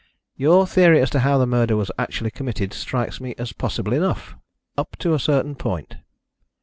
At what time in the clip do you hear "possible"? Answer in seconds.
3.53-3.93